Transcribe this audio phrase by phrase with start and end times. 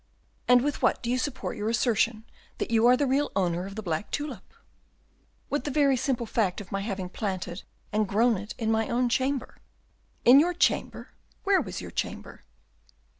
[0.47, 2.23] "And with what do you support your assertion
[2.57, 4.51] that you are the real owner of the black tulip?"
[5.47, 7.61] "With the very simple fact of my having planted
[7.93, 9.57] and grown it in my own chamber."
[10.25, 11.09] "In your chamber?
[11.43, 12.43] Where was your chamber?"